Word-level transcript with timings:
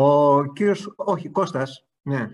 Ο 0.00 0.44
κύριος, 0.52 0.92
όχι, 0.96 1.28
Κώστας, 1.28 1.86
ναι. 2.02 2.28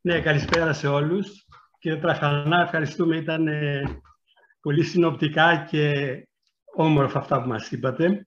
Ναι, 0.00 0.20
καλησπέρα 0.20 0.72
σε 0.72 0.86
όλους. 0.86 1.46
Κύριε 1.78 1.98
Τραχανά, 1.98 2.60
ευχαριστούμε. 2.62 3.16
Ήταν 3.16 3.48
ε, 3.48 3.82
πολύ 4.60 4.84
συνοπτικά 4.84 5.66
και 5.70 5.92
όμορφα 6.74 7.18
αυτά 7.18 7.42
που 7.42 7.48
μας 7.48 7.70
είπατε. 7.70 8.26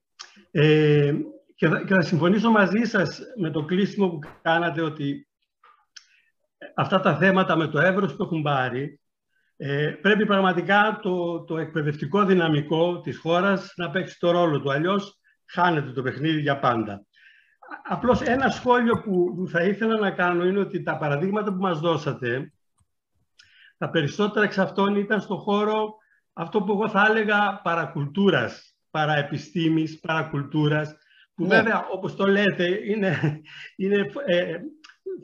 Ε, 0.50 1.14
και, 1.54 1.68
θα, 1.68 1.84
και 1.84 1.94
θα 1.94 2.00
συμφωνήσω 2.00 2.50
μαζί 2.50 2.84
σας 2.84 3.20
με 3.40 3.50
το 3.50 3.64
κλείσιμο 3.64 4.08
που 4.08 4.18
κάνατε 4.42 4.82
ότι 4.82 5.28
αυτά 6.74 7.00
τα 7.00 7.16
θέματα 7.16 7.56
με 7.56 7.66
το 7.66 7.78
εύρος 7.78 8.16
που 8.16 8.22
έχουν 8.22 8.42
πάρει 8.42 9.00
ε, 9.56 9.90
πρέπει 10.02 10.26
πραγματικά 10.26 10.98
το, 11.02 11.44
το 11.44 11.58
εκπαιδευτικό 11.58 12.24
δυναμικό 12.24 13.00
της 13.00 13.18
χώρας 13.18 13.72
να 13.76 13.90
παίξει 13.90 14.18
το 14.18 14.30
ρόλο 14.30 14.60
του. 14.60 14.72
Αλλιώς 14.72 15.18
χάνεται 15.44 15.90
το 15.90 16.02
παιχνίδι 16.02 16.40
για 16.40 16.58
πάντα. 16.58 17.06
Απλώς 17.88 18.20
ένα 18.20 18.48
σχόλιο 18.48 19.00
που 19.00 19.46
θα 19.50 19.62
ήθελα 19.62 19.98
να 19.98 20.10
κάνω 20.10 20.44
είναι 20.44 20.58
ότι 20.58 20.82
τα 20.82 20.96
παραδείγματα 20.96 21.52
που 21.52 21.60
μας 21.60 21.80
δώσατε, 21.80 22.52
τα 23.78 23.90
περισσότερα 23.90 24.44
εξ 24.44 24.58
αυτών 24.58 24.96
ήταν 24.96 25.20
στο 25.20 25.36
χώρο 25.36 25.94
αυτό 26.32 26.62
που 26.62 26.72
εγώ 26.72 26.88
θα 26.88 27.06
έλεγα 27.10 27.60
παρακουλτούρας, 27.62 28.76
παραεπιστήμης, 28.90 30.00
παρακουλτούρας, 30.00 30.96
που 31.34 31.42
ναι. 31.42 31.48
βέβαια 31.48 31.86
όπως 31.92 32.16
το 32.16 32.26
λέτε 32.26 32.90
είναι, 32.90 33.40
είναι 33.76 34.10
ε, 34.24 34.58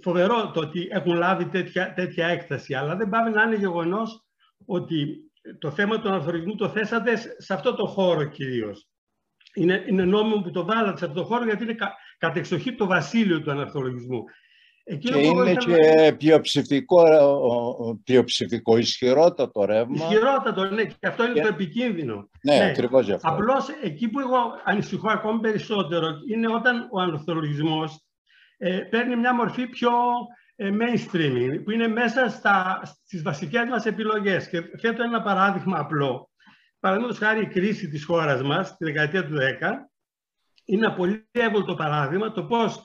φοβερό 0.02 0.50
το 0.50 0.60
ότι 0.60 0.88
έχουν 0.90 1.14
λάβει 1.14 1.46
τέτοια, 1.46 1.92
τέτοια 1.92 2.26
έκταση, 2.26 2.74
αλλά 2.74 2.96
δεν 2.96 3.08
πάει 3.08 3.30
να 3.30 3.42
είναι 3.42 3.56
γεγονός 3.56 4.24
ότι 4.66 5.16
το 5.58 5.70
θέμα 5.70 6.00
του 6.00 6.08
αναθωρισμού 6.08 6.54
το 6.54 6.68
θέσατε 6.68 7.16
σε 7.16 7.54
αυτό 7.54 7.74
το 7.74 7.86
χώρο 7.86 8.24
κυρίως. 8.24 8.88
Είναι, 9.54 9.84
είναι 9.88 10.04
νόμιμο 10.04 10.42
που 10.42 10.50
το 10.50 10.64
βάλατε 10.64 10.98
σε 10.98 11.04
αυτό 11.04 11.20
το 11.20 11.26
χώρο 11.26 11.44
γιατί 11.44 11.62
είναι 11.62 11.74
κα, 11.74 11.94
κατεξοχή 12.18 12.74
το 12.74 12.86
βασίλειο 12.86 13.40
του 13.40 13.50
αναρθολογισμού. 13.50 14.24
Εκείνο 14.86 15.18
και 15.18 15.26
είναι 15.26 15.54
και 15.54 16.14
πλειοψηφικό, 16.18 17.02
πλειοψηφικό, 18.04 18.76
ισχυρότατο 18.76 19.64
ρεύμα. 19.64 19.94
Ισχυρότατο, 19.94 20.64
ναι, 20.64 20.84
και 20.84 21.06
αυτό 21.06 21.24
είναι 21.24 21.40
το 21.40 21.48
επικίνδυνο. 21.48 22.28
Ναι, 22.42 22.56
ναι. 22.56 22.64
ακριβώς 22.64 23.08
αυτό. 23.08 23.28
Απλώς 23.28 23.68
εκεί 23.82 24.08
που 24.08 24.20
εγώ 24.20 24.38
ανησυχώ 24.64 25.10
ακόμη 25.10 25.40
περισσότερο 25.40 26.06
είναι 26.32 26.48
όταν 26.48 26.88
ο 26.92 27.00
αναρθολογισμός 27.00 28.04
ε, 28.56 28.78
παίρνει 28.78 29.16
μια 29.16 29.34
μορφή 29.34 29.66
πιο 29.66 29.90
ε, 30.56 30.70
mainstream, 30.70 31.62
που 31.64 31.70
είναι 31.70 31.88
μέσα 31.88 32.28
στα, 32.28 32.80
στις 33.04 33.22
βασικές 33.22 33.68
μας 33.68 33.86
επιλογές. 33.86 34.48
Και 34.48 34.62
θέτω 34.80 35.02
ένα 35.02 35.22
παράδειγμα 35.22 35.78
απλό. 35.78 36.30
Παραδείγματος 36.84 37.18
χάρη 37.18 37.42
η 37.42 37.46
κρίση 37.46 37.88
της 37.88 38.04
χώρας 38.04 38.42
μας, 38.42 38.76
τη 38.76 38.84
δεκαετία 38.84 39.26
του 39.26 39.34
10, 39.34 39.40
είναι 40.64 40.86
ένα 40.86 40.94
πολύ 40.94 41.28
εύκολο 41.30 41.74
παράδειγμα 41.74 42.32
το 42.32 42.44
πώς 42.44 42.82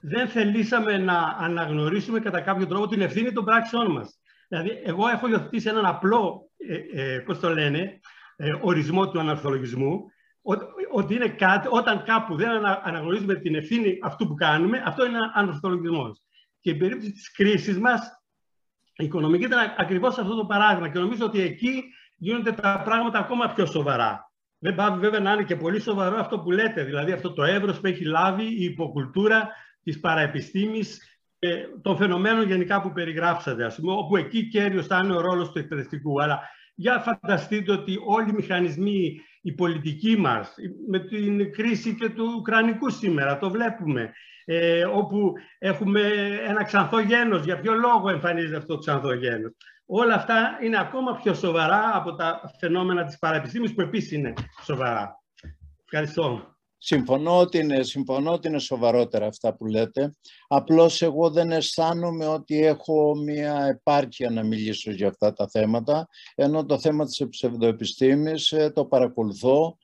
δεν 0.00 0.28
θελήσαμε 0.28 0.98
να 0.98 1.18
αναγνωρίσουμε 1.38 2.20
κατά 2.20 2.40
κάποιο 2.40 2.66
τρόπο 2.66 2.86
την 2.86 3.00
ευθύνη 3.00 3.32
των 3.32 3.44
πράξεών 3.44 3.90
μας. 3.90 4.18
Δηλαδή, 4.48 4.80
εγώ 4.84 5.08
έχω 5.08 5.28
υιοθετήσει 5.28 5.68
έναν 5.68 5.86
απλό, 5.86 6.50
ε, 6.56 7.14
ε, 7.14 7.18
πώς 7.18 7.40
το 7.40 7.48
λένε, 7.48 8.00
ε, 8.36 8.52
ορισμό 8.60 9.10
του 9.10 9.20
αναρθολογισμού, 9.20 10.00
ότι 10.92 11.14
είναι 11.14 11.28
κάτι, 11.28 11.68
όταν 11.70 12.02
κάπου 12.02 12.36
δεν 12.36 12.50
αναγνωρίζουμε 12.64 13.34
την 13.34 13.54
ευθύνη 13.54 13.98
αυτού 14.02 14.26
που 14.26 14.34
κάνουμε, 14.34 14.82
αυτό 14.86 15.06
είναι 15.06 15.18
αναρθολογισμός. 15.34 16.22
Και 16.60 16.70
η 16.70 16.76
περίπτωση 16.76 17.12
της 17.12 17.32
κρίσης 17.32 17.78
μας, 17.78 18.22
η 18.96 19.04
οικονομική 19.04 19.44
ήταν 19.44 19.74
ακριβώς 19.76 20.18
αυτό 20.18 20.34
το 20.36 20.46
παράδειγμα 20.46 20.88
και 20.88 20.98
νομίζω 20.98 21.24
ότι 21.24 21.40
εκεί 21.40 21.84
γίνονται 22.20 22.52
τα 22.52 22.82
πράγματα 22.84 23.18
ακόμα 23.18 23.52
πιο 23.54 23.66
σοβαρά. 23.66 24.32
Δεν 24.58 24.74
πάει 24.74 24.98
βέβαια 24.98 25.20
να 25.20 25.32
είναι 25.32 25.42
και 25.42 25.56
πολύ 25.56 25.80
σοβαρό 25.80 26.16
αυτό 26.16 26.38
που 26.38 26.50
λέτε, 26.50 26.84
δηλαδή 26.84 27.12
αυτό 27.12 27.32
το 27.32 27.42
εύρος 27.42 27.80
που 27.80 27.86
έχει 27.86 28.04
λάβει 28.04 28.44
η 28.44 28.64
υποκουλτούρα 28.64 29.48
της 29.82 30.00
παραεπιστήμης 30.00 31.18
και 31.38 31.48
των 31.82 31.96
φαινομένων 31.96 32.46
γενικά 32.46 32.80
που 32.80 32.92
περιγράψατε, 32.92 33.64
ας 33.64 33.76
πούμε, 33.76 33.92
όπου 33.92 34.16
εκεί 34.16 34.48
κέριος 34.48 34.86
θα 34.86 35.00
είναι 35.04 35.14
ο 35.14 35.20
ρόλος 35.20 35.52
του 35.52 35.58
εκπαιδευτικού. 35.58 36.22
Αλλά 36.22 36.40
για 36.74 36.98
φανταστείτε 36.98 37.72
ότι 37.72 37.98
όλοι 38.06 38.28
οι 38.30 38.32
μηχανισμοί, 38.32 39.20
οι 39.42 39.52
πολιτικοί 39.52 40.16
μας, 40.18 40.54
με 40.88 40.98
την 40.98 41.52
κρίση 41.52 41.94
και 41.94 42.08
του 42.08 42.34
Ουκρανικού 42.36 42.90
σήμερα, 42.90 43.38
το 43.38 43.50
βλέπουμε, 43.50 44.12
ε, 44.44 44.84
όπου 44.84 45.32
έχουμε 45.58 46.00
ένα 46.46 46.64
ξανθό 46.64 47.00
γένος. 47.00 47.44
Για 47.44 47.60
ποιο 47.60 47.74
λόγο 47.74 48.08
εμφανίζεται 48.08 48.56
αυτό 48.56 48.74
το 48.74 48.80
ξανθό 48.80 49.12
γένος; 49.12 49.52
Όλα 49.92 50.14
αυτά 50.14 50.58
είναι 50.62 50.78
ακόμα 50.78 51.16
πιο 51.22 51.34
σοβαρά 51.34 51.90
από 51.94 52.14
τα 52.14 52.52
φαινόμενα 52.58 53.04
της 53.04 53.18
παραεπιστήμης 53.18 53.74
που 53.74 53.80
επίσης 53.80 54.12
είναι 54.12 54.32
σοβαρά. 54.64 55.22
Ευχαριστώ. 55.84 56.56
Συμφωνώ 56.78 57.38
ότι, 57.38 57.58
είναι, 57.58 57.82
συμφωνώ 57.82 58.32
ότι 58.32 58.48
είναι 58.48 58.58
σοβαρότερα 58.58 59.26
αυτά 59.26 59.54
που 59.54 59.66
λέτε. 59.66 60.14
Απλώς 60.48 61.02
εγώ 61.02 61.30
δεν 61.30 61.50
αισθάνομαι 61.50 62.26
ότι 62.26 62.64
έχω 62.64 63.14
μια 63.16 63.64
επάρκεια 63.64 64.30
να 64.30 64.42
μιλήσω 64.42 64.90
για 64.90 65.08
αυτά 65.08 65.32
τα 65.32 65.48
θέματα, 65.48 66.08
ενώ 66.34 66.64
το 66.64 66.78
θέμα 66.78 67.04
της 67.04 67.26
ψευδοεπιστήμης 67.28 68.52
ε, 68.52 68.70
το 68.70 68.84
παρακολουθώ, 68.84 69.78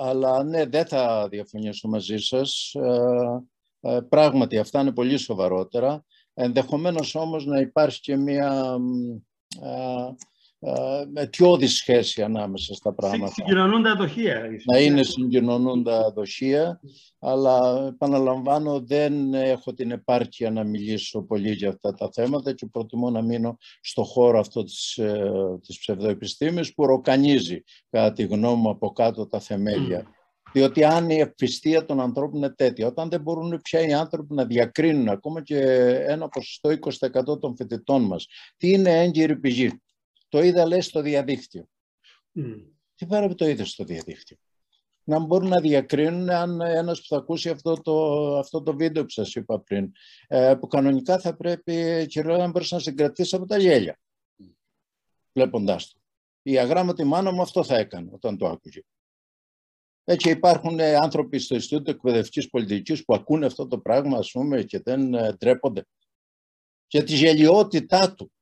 αλλά 0.00 0.44
ναι, 0.44 0.66
δεν 0.66 0.86
θα 0.86 1.28
διαφωνήσω 1.30 1.88
μαζί 1.88 2.16
σας. 2.16 2.74
Ε, 2.74 3.42
ε, 3.86 4.00
πράγματι, 4.08 4.58
αυτά 4.58 4.80
είναι 4.80 4.92
πολύ 4.92 5.16
σοβαρότερα. 5.16 6.04
Ενδεχομένως 6.34 7.14
όμως 7.14 7.46
να 7.46 7.60
υπάρχει 7.60 8.00
και 8.00 8.16
μια 8.16 8.78
αιτιώδης 11.14 11.76
σχέση 11.76 12.22
ανάμεσα 12.22 12.74
στα 12.74 12.92
πράγματα. 12.92 13.32
Συγκοινωνούντα 13.32 13.94
δοχεία. 13.94 14.48
Να 14.72 14.78
είναι 14.78 15.02
συγκοινωνούντα 15.02 16.10
δοχεία, 16.10 16.80
αλλά 17.18 17.86
επαναλαμβάνω 17.86 18.80
δεν 18.80 19.34
έχω 19.34 19.74
την 19.74 19.90
επάρκεια 19.90 20.50
να 20.50 20.64
μιλήσω 20.64 21.22
πολύ 21.22 21.52
για 21.52 21.68
αυτά 21.68 21.94
τα 21.94 22.10
θέματα 22.12 22.52
και 22.52 22.66
προτιμώ 22.66 23.10
να 23.10 23.22
μείνω 23.22 23.56
στο 23.80 24.04
χώρο 24.04 24.38
αυτό 24.38 24.64
της, 24.64 24.96
ε, 24.96 25.32
της 25.66 25.78
ψευδοεπιστήμης 25.78 26.74
που 26.74 26.86
ροκανίζει 26.86 27.62
κατά 27.90 28.12
τη 28.12 28.22
γνώμη 28.22 28.60
μου 28.60 28.70
από 28.70 28.92
κάτω 28.92 29.26
τα 29.26 29.40
θεμέλια. 29.40 30.06
Διότι 30.54 30.84
αν 30.84 31.10
η 31.10 31.18
ευφυστία 31.18 31.84
των 31.84 32.00
ανθρώπων 32.00 32.36
είναι 32.36 32.50
τέτοια, 32.50 32.86
όταν 32.86 33.08
δεν 33.08 33.20
μπορούν 33.20 33.60
πια 33.62 33.80
οι 33.80 33.92
άνθρωποι 33.92 34.34
να 34.34 34.44
διακρίνουν 34.44 35.08
ακόμα 35.08 35.42
και 35.42 35.58
ένα 36.06 36.28
ποσοστό 36.28 36.70
20% 36.70 37.40
των 37.40 37.56
φοιτητών 37.56 38.02
μας, 38.02 38.26
τι 38.56 38.70
είναι 38.70 39.02
έγκυρη 39.02 39.36
πηγή. 39.36 39.82
Το 40.28 40.42
είδα 40.42 40.66
λέει 40.66 40.80
στο 40.80 41.00
διαδίκτυο. 41.02 41.68
Mm. 42.34 42.62
Τι 42.94 43.06
πέρα 43.06 43.28
που 43.28 43.34
το 43.34 43.48
είδες 43.48 43.70
στο 43.70 43.84
διαδίκτυο. 43.84 44.36
Να 45.04 45.18
μπορούν 45.18 45.48
να 45.48 45.60
διακρίνουν 45.60 46.30
αν 46.30 46.60
ένας 46.60 47.00
που 47.00 47.06
θα 47.08 47.16
ακούσει 47.16 47.48
αυτό 47.48 47.74
το, 47.74 48.26
αυτό 48.38 48.62
το 48.62 48.76
βίντεο 48.76 49.02
που 49.02 49.10
σας 49.10 49.34
είπα 49.34 49.60
πριν, 49.60 49.92
ε, 50.26 50.54
που 50.60 50.66
κανονικά 50.66 51.18
θα 51.18 51.36
πρέπει 51.36 52.06
και 52.06 52.22
να 52.22 52.48
μπορείς 52.48 52.70
να 52.70 52.78
συγκρατήσεις 52.78 53.34
από 53.34 53.46
τα 53.46 53.58
γέλια, 53.58 54.00
mm. 54.42 54.44
βλέποντάς 55.32 55.92
το. 55.92 55.98
Η 56.42 56.58
αγράμματη 56.58 57.04
μάνα 57.04 57.32
μου 57.32 57.42
αυτό 57.42 57.64
θα 57.64 57.76
έκανε 57.76 58.10
όταν 58.12 58.38
το 58.38 58.46
άκουγε. 58.46 58.80
Έτσι 60.04 60.30
υπάρχουν 60.30 60.78
ε, 60.78 60.94
άνθρωποι 60.94 61.38
στο 61.38 61.54
Ινστιτούτο 61.54 61.90
Εκπαιδευτικής 61.90 62.50
Πολιτικής 62.50 63.04
που 63.04 63.14
ακούνε 63.14 63.46
αυτό 63.46 63.66
το 63.66 63.78
πράγμα, 63.78 64.18
ας 64.18 64.30
πούμε, 64.30 64.62
και 64.62 64.80
δεν 64.80 65.14
ε, 65.14 65.32
ντρέπονται. 65.32 65.86
Για 66.86 67.04
τη 67.04 67.14
γελιότητά 67.14 68.14
του. 68.14 68.32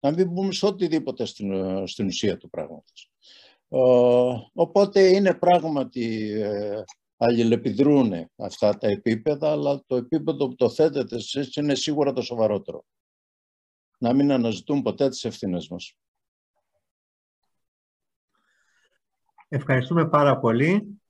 Να 0.00 0.10
μην 0.10 0.34
πούμε 0.34 0.52
σε 0.52 0.66
οτιδήποτε 0.66 1.24
στην, 1.24 1.52
ε, 1.52 1.86
στην 1.86 2.06
ουσία 2.06 2.36
του 2.36 2.50
πράγματος. 2.50 3.10
οπότε 4.52 5.08
είναι 5.08 5.34
πράγματι 5.34 6.30
ε, 6.30 6.82
αλληλεπιδρούν 7.16 8.30
αυτά 8.36 8.76
τα 8.78 8.88
επίπεδα, 8.88 9.50
αλλά 9.50 9.82
το 9.86 9.96
επίπεδο 9.96 10.48
που 10.48 10.54
το 10.54 10.70
θέτετε 10.70 11.16
εσείς 11.16 11.56
είναι 11.56 11.74
σίγουρα 11.74 12.12
το 12.12 12.22
σοβαρότερο. 12.22 12.84
Να 13.98 14.12
μην 14.12 14.32
αναζητούν 14.32 14.82
ποτέ 14.82 15.08
τις 15.08 15.24
ευθύνες 15.24 15.68
μας. 15.68 15.94
Ευχαριστούμε 19.48 20.08
πάρα 20.08 20.38
πολύ. 20.38 21.00